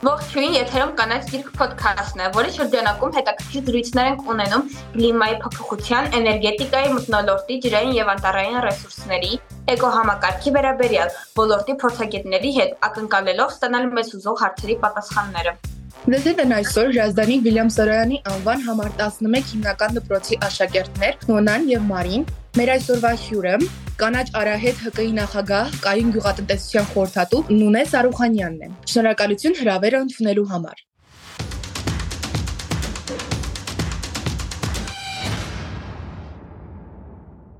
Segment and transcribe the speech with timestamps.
[0.00, 4.62] Ողջույն, եթերում կանաչ գիրք ոդքասթն է, որի շրջանակում հետաքրքիր զրույցներ ենք ունենում
[4.94, 9.32] կլիմայի փոփոխության, էներգետիկայի, մթնոլորտի, ջրային եւ անտառային ռեսուրսների,
[9.74, 15.54] էկոհամակարգի վերաբերյալ ոլորտի փորձագետների հետ ակնկալելով ստանալ մեզ ուզող հարցերի պատասխանները։
[16.00, 22.24] Դեզել են այսօր Ժազդանի Վիլյամ Սարոյանի անվան համար 11 հիմնական դպրոցի աշակերտներ Նոնան եւ Մարին,
[22.56, 23.56] մեր այսօրվա հյուրը
[24.00, 30.78] կանաչ արահետ ՀԿ-ի նախագահ Կայուն գյուղատնտեսության խորհրդատու Նունե Սարուխանյանն է։ Շնորհակալություն հրավերը ընդունելու համար։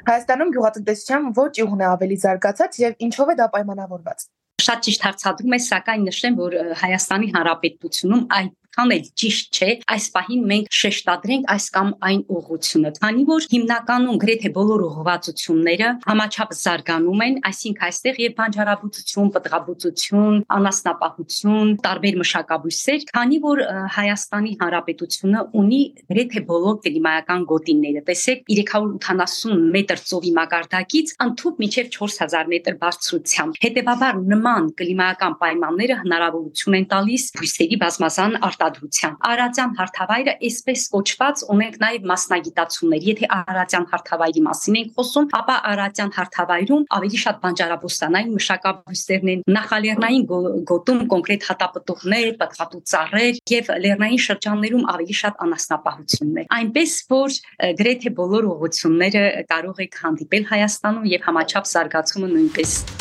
[0.09, 4.25] Հայաստանում գյուղատնտեսության ոչ իհուն է ավելի զարգացած եւ ինչով է դա պայմանավորված։
[4.65, 10.05] Շատ ճիշտ հարցադրում է, սակայն նշեմ, որ Հայաստանի Հանրապետությունում այդ այդքան էլ ճիշտ չէ այս
[10.15, 17.23] պահին մենք շեշտադրենք այս կամ այն ուղղությունը քանի որ հիմնականում գրեթե բոլոր ուղղվածությունները համաչափ զարգանում
[17.27, 23.63] են այսինքն այստեղ եւ բանջարաբուծություն պտղաբուծություն անասնապահություն տարբեր մշակաբույսեր քանի որ
[23.99, 32.51] Հայաստանի Հանրապետությունը ունի գրեթե բոլոր կլիմայական գոտիները տեսեք 380 մետր ծովի մակարդակից ընդཐུպ մինչև 4000
[32.55, 40.83] մետր բարձրությամբ հետեւաբար նման կլիմայական պայմանները հնարավորություն են տալիս բույսերի բազմազան արտադրության։ Արարատյան հարթավայրը այսպես
[40.95, 47.41] կոչված ունենք նաև մասնագիտացումներ։ Եթե Արարատյան հարթավայրի մասին ենք խոսում, ապա Արարատյան հարթավայրում ավելի շատ
[47.45, 50.25] բանջարաբոստանային մշակաբույսերն են, նախալեռնային
[50.71, 57.39] գոտում կոնկրետ հատապտուղներ, պատղատու ծառեր եւ լեռնային շրջաններում ավելի շատ անասնապահությունն է։ Այնպես որ
[57.81, 63.00] գրեթե բոլոր ուղղությունները կարող եք հանդիպել Հայաստանում եւ համաչափ զարգացումը նույնպես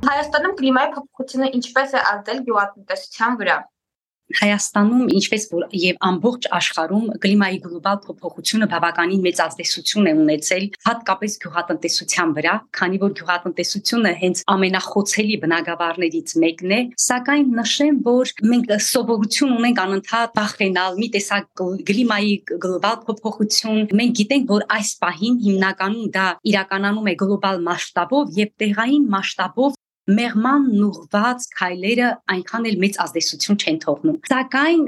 [0.00, 3.56] Հայաստանում կլիմայի փոփոխությունը ինչպես է ազդել գյուղատնտեսության վրա։
[4.30, 11.34] Հայաստանում, ինչպես որ եւ ամբողջ աշխարհում կլիմայի գլոբալ փոփոխությունը բավականին մեծ ազդեցություն է ունեցել հատկապես
[11.44, 19.56] գյուղատնտեսության վրա, քանի որ գյուղատնտեսությունը հենց ամենախոցելի բնագավառներից մեկն է, սակայն նշեմ, որ մենք սովորություն
[19.58, 26.26] ունենք անընդհատ բախվենալ մի տեսակ կլիմայի գլոբալ փոփոխություն։ Մենք գիտենք, որ այս պահին հիմնականում դա
[26.54, 29.78] իրականանում է գլոբալ մասշտաբով եւ տեղային մասշտաբով
[30.16, 34.82] մեղման նուղված քայլերը այնքան էլ մեծ ազդեցություն չեն թողնում։ Սակայն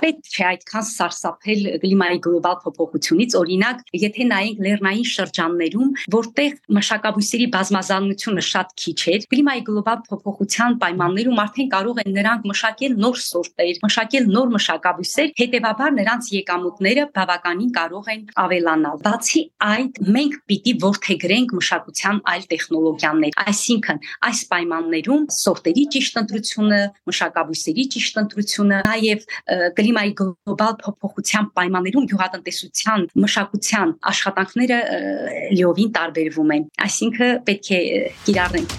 [0.00, 8.44] պետք չէ այդքան սարսափել կլիմայի գլոբալ փոփոխությունից, օրինակ, եթե նայենք լեռնային շրջաններում, որտեղ մշակաբույսերի բազմազանությունը
[8.48, 14.28] շատ քիչ է, կլիմայի գլոբալ փոփոխության պայմաններում արդեն կարող են նրանք մշակել նոր սորտեր, մշակել
[14.34, 22.20] նոր մշակաբույսեր, հետևաբար նրանց եկամուտները բավականին կարող են ավելանալ։ Բացի այդ, մենք պիտի ворթեգրենք մշակության
[22.34, 26.80] այլ տեխնոլոգիաներ, այսինքն այս պայմաններում սորտերի ճիշտ ընտրությունը,
[27.10, 29.26] մշակաբույսերի ճիշտ ընտրությունը, նաև
[29.78, 34.80] կլիմայի գլոբալ փոփոխության պայմաններում գյուղատնտեսության մշակության աշխատանքները
[35.54, 37.80] լիովին տարբերվում են։ Այսինքն պետք է
[38.28, 38.78] կիրառենք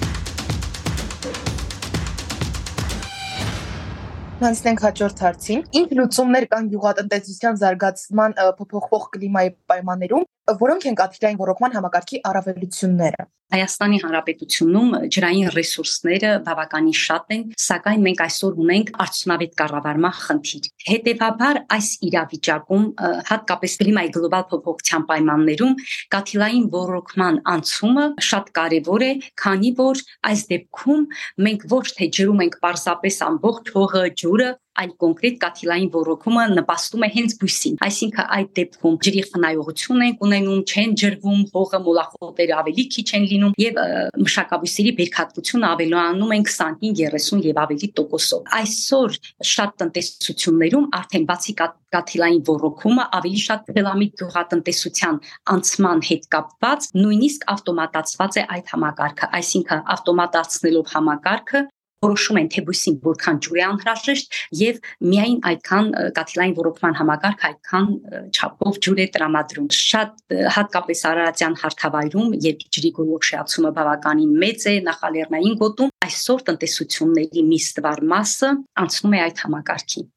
[4.35, 11.75] Հանցնենք հաջորդ հարցին։ Ինչ լուծումներ կան գյուղատնտեսության զարգացման փոփոխվող կլիմայի պայմաններում, որոնք են կաթիլային ռոռոկման
[11.79, 13.25] համակարգի առավելությունները։
[13.55, 21.59] Հայաստանի Հանրապետությունում ջրային ռեսուրսները բավականին շատ են, սակայն մենք այսօր ունենք արդյունավետ կառավարման խնդիր։ Հետևաբար
[21.77, 22.87] այս իրավիճակում
[23.29, 25.77] հատկապես կլիմայի գլոբալ փոփոխության պայմաններում
[26.17, 29.11] կաթիլային ռոռոկման անցումը շատ կարևոր է,
[29.45, 30.03] քանի որ
[30.33, 31.07] այս դեպքում
[31.45, 34.49] մենք ոչ թե ջրում ենք պարզապես ամբողջ հողը, ջուրը,
[34.81, 40.61] այլ կոնկրետ կաթիլային ռոռոկումը նպաստում է հենց բույսին։ Այսինքն այդ դեպքում ջրի խնայողություն են ունենում,
[40.65, 43.79] չեն ջրվում, հողը մոլախոտերը ավելի քիչ են լինում եւ
[44.25, 49.19] մշակաբույսերի բերքատվությունը ավելանում են 25-30 եւ ավելի տոկոսով։ Այսօր
[49.55, 51.55] շատ տնտեսություններում արդեն բացի
[51.95, 55.19] կաթիլային ռոռոկումը ավելի շատ թելամիտ գյուղատնտեսության
[55.55, 61.61] անցման հետ կապված նույնիսկ ավտոմատացված է այդ համակարգը, այսինքն ավտոմատացնելով համակարգը
[62.05, 64.79] որոշում են թե բույսին որքան ջուր է անհրաժեշտ եւ
[65.11, 67.87] միայն այդքան կաթիլային ռոռոկման համակարգ այդքան
[68.35, 75.55] չափով ջուր է տրամադրում շատ հատկապես արարատյան հարթավայրում երբ ջրի գոլորշիացումը բավականին մեծ է նախալեռնային
[75.65, 78.51] գոտում այսօր տնտեսությունների մի ստվար մասը
[78.85, 80.11] անցնում է այդ համակարգին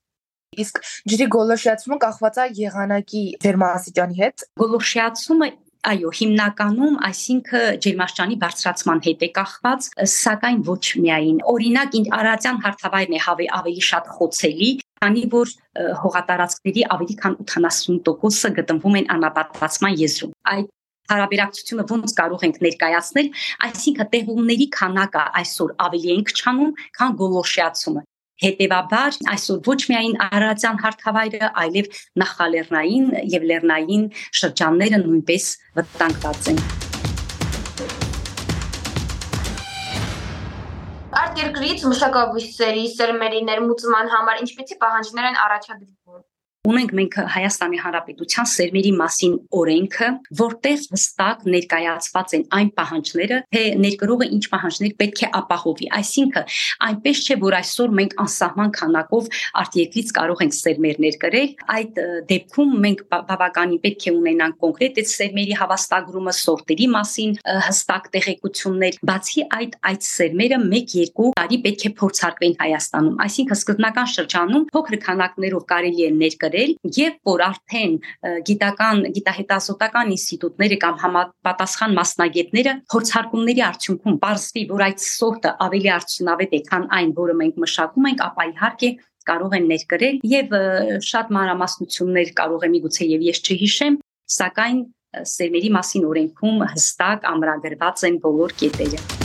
[0.58, 0.78] իսկ
[1.12, 5.48] ջրի գոլորշիացումը կախված է եղանակի ջերմաստիճանի հետ գոլորշիացումը
[5.88, 13.20] Այո, հիմնականում, այսինքն ջերմաշճանի բարձրացման հետ է կախված, սակայն ոչ միայն։ Օրինակ, Արարատյան հարթավայրն է
[13.24, 14.68] հավե ավելի շատ խոցելի,
[15.00, 15.54] քանի որ
[16.02, 20.68] հողատարածքների ավելի քան 80%-ը գտնվում են անապատվածման եզրում։ Այդ
[21.08, 23.28] հարաբերակցությունը ոնց կարող ենք ներկայացնել,
[23.68, 28.02] այսինքն տեղումների քանակը այսօր ավելի ենք չանում, քան գոլորշիացումը։
[28.38, 31.88] Հետևաբար այսօր ոչ միայն Արարատյան հարթավայրը, այլև
[32.22, 34.04] նախալեռնային եւ լեռնային
[34.40, 35.48] շրջանները նույնպես
[35.80, 36.62] վտանգված են։
[41.24, 46.27] Արտերկրից մշակաբույսերի, սերմերի ներմուծման համար ինչպիսի պահանջներ են առաջադրվում
[46.68, 54.28] ունենք մենք Հայաստանի Հանրապետության սերմերի մասին օրենքը, որտեղ հստակ ներկայացված են այն պահանջները, թե ներկրողը
[54.36, 56.56] ինչ պահանջներ պետք է ապահովի։ Այսինքն,
[56.88, 59.30] այնպես չէ, որ այսօր մենք անսահման քանակով
[59.62, 61.48] արտերկրից կարող ենք սերմեր ներկրել,
[61.78, 67.34] այդ դեպքում մենք բավականին պետք է ունենանք կոնկրետ այդ սերմերի հավաստագրումը, սորտերի մասին
[67.68, 74.66] հստակ տեղեկություններ։ Բացի այդ, այդ սերմերը 1-2 տարի պետք է փորձարկվեն Հայաստանում։ Այսինքն, սկզբնական շրջանում
[74.74, 77.94] փոքր քանակներով կարելի է ներկրել գրել եւ որ արդեն
[78.48, 86.62] գիտական գիտահետազոտական ինստիտուտները կամ համապատասխան մասնագետները փորձարկումների արդյունքում ողջվի որ այդ սորտը ավելի արդյունավետ է
[86.68, 88.90] քան այն որը մենք մշակում ենք ապա իհարկե
[89.28, 90.54] կարող են ներկրել եւ
[91.08, 94.00] շատ մանրամասնություններ կարող է միգուցե եւ ես չհիշեմ
[94.38, 94.82] սակայն
[95.28, 99.17] սերմերի մասին օրենքում հստակ ամրագրված են բոլոր կետերը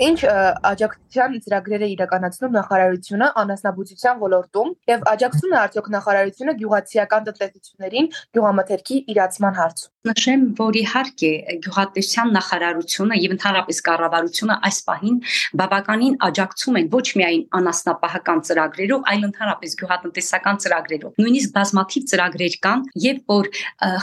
[0.00, 0.20] Ինչ
[0.64, 8.96] աջակցության ծրագրեր է իրականացնում նախարարությունը անասնաբուծության ոլորտում եւ աջակցում է արդյոք նախարարությունը գյուղացիական տնտեսություններին գյուղամթերքի
[9.12, 11.32] իրացման հարցում։ Նշեմ, որ իհարկե
[11.66, 15.18] գյուղատնտեսության նախարարությունը եւ ընդհանրապես կառավարությունը այս պահին
[15.60, 22.86] բավականին աջակցում են ոչ միայն անասնապահական ծրագրերով, այլ ընդհանրապես գյուղատնտեսական ծրագրերով։ Նույնիսկ բազմաթիվ ծրագրեր կան,
[23.04, 23.52] երբ որ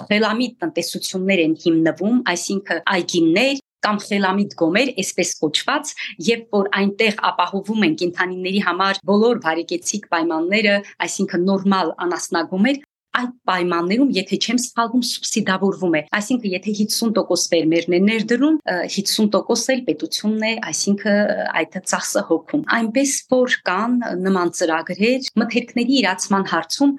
[0.06, 5.94] խելամիտ տնտեսություններ են հիմնվում, այսինքն այգիներ, կամ խելամիտ գոմեր, այսպես կոչված,
[6.28, 10.78] եւ որ այնտեղ ապահովում են կենթանիների համար բոլոր բարեկեցիկ պայմանները,
[11.08, 12.86] այսինքն նորմալ անասնագոմեր,
[13.18, 18.60] այդ պայմաններում, եթե չեմ սխալվում, սուբսիդավորվում է։ Այսինքն, եթե 50% ֆերմերն են ներդրում,
[18.94, 21.32] 50% էլ պետությունն է, այսինքն
[21.62, 23.98] այդ ծախսը հոգում։ Այնպես որ կան
[24.28, 26.94] նման ծրագրեր մթերքների իրացման հարցում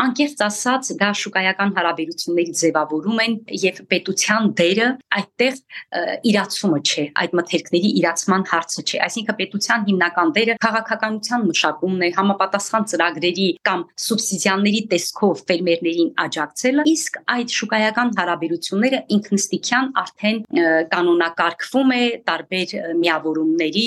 [0.00, 4.88] անկեղծ ասած դա շուկայական հարաբերությունների ձևավորում են եւ պետության դերը
[5.20, 5.58] այդտեղ
[6.30, 12.86] իրացումը չէ այդ մթերքների իրացման հարցը չէ այսինքն պետության հիմնական դերը քաղաքականության մշակումն է համապատասխան
[12.92, 20.40] ծրագրերի կամ սուբսիդիաների տեսքով ֆերմերներին աջակցելը իսկ այդ շուկայական հարաբերությունները ինքնստիքյան արդեն
[20.94, 22.74] կանոնակարգվում է տարբեր
[23.04, 23.86] միավորումների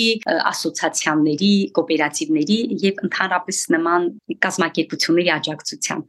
[0.54, 4.10] ասոցիացիաների կոոպերատիվների եւ ընդհանրապես նման
[4.44, 6.03] կազմակերպությունների աջակցությամբ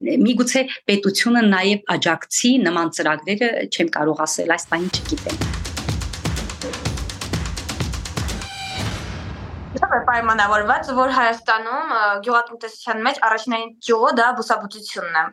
[0.00, 5.42] Միգուցե պետությունը նաև աջակցի նման ծրագրերը, չեմ կարող ասել, այս բանը չգիտեմ։
[9.76, 11.92] Դա պայմանավորված, որ Հայաստանում
[12.24, 15.26] գյուղատնտեսության մեջ առաջնային ճյուղը դա բուսաբուծությունն է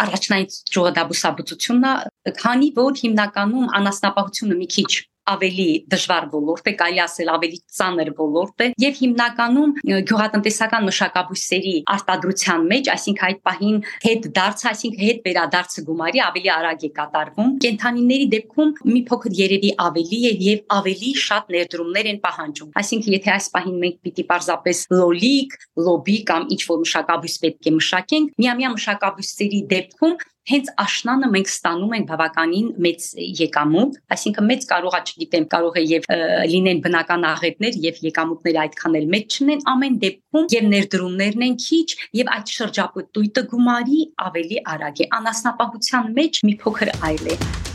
[0.00, 4.90] առաջնային ճյուղը դա բուսաբուծությունն է, քանի որ հիմնականում անասնապահությունը մի քիչ
[5.34, 9.74] ավելի դժվար ոլորտ է, կարելի ասել ավելի ծանր ոլորտ է եւ հիմնականում
[10.10, 16.84] գյուղատնտեսական մշակաբույսերի արտադրության մեջ, այսինքն այդ պահին հետ դարձ, այսինքն հետ վերադարձը գումարի ավելի արագ
[16.86, 22.74] է կատարվում։ Կենթանիների դեպքում մի փոքր երևի ավելի է եւ ավելի շատ ներդրումներ են պահանջում։
[22.80, 25.56] Այսինքն եթե այս պահին մենք պիտի պարզապես լոլիկ,
[25.90, 30.16] լոբի կամ ինչ որ մշակաբույս պետք է մշակենք, միամյա մշակաբույսերի դեպքում
[30.48, 33.06] հենց աշնանը մենք ստանում ենք բավականին մեծ
[33.40, 36.08] եկամուտ, այսինքն մեծ կարողա, չգիտեմ, կարող է եւ
[36.52, 41.88] լինեն բնական աղետներ եւ եկամուտները այդքան էլ մեծ չնեն ամեն դեպքում եւ ներդրումներն են քիչ
[42.20, 44.00] եւ այդ շրջապտույտը գումարի
[44.30, 47.69] ավելի արագ է անասնապահության մեջ մի փոքր այլ է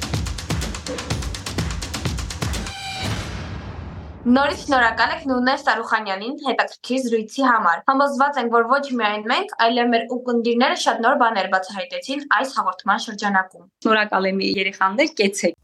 [4.25, 9.91] Նորից շնորհակալ եք Նունե Սարուխանյանին հետաքրքիր զրույցի համար։ Համոզված ենք, որ ոչ միայն մենք, այլև
[9.91, 15.61] մեր ուկնդիրները շատ նոր բաներ բացահայտեցին այս հաղորդման շրջանակում։ Շնորհակալ եմ երեխաներ, կեցեք։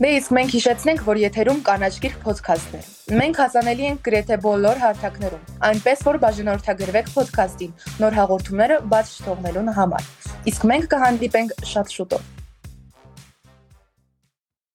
[0.00, 2.86] Դե իսկ մենք հիշեցնենք, որ եթերում կանաչ գիրք ոդքասթներ։
[3.20, 10.12] Մենք հասանելի ենք գրեթե բոլոր հարթակներում, այնպես որ բաժանորդագրվեք ոդքասթին նոր հաղորդումները բաց չթողնելու համար։
[10.52, 12.41] Իսկ մենք կհանդիպենք շատ շուտով։